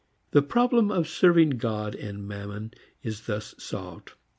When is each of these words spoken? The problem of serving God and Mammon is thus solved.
The 0.31 0.41
problem 0.41 0.89
of 0.89 1.07
serving 1.07 1.59
God 1.59 1.93
and 1.93 2.27
Mammon 2.27 2.73
is 3.03 3.27
thus 3.27 3.53
solved. 3.59 4.13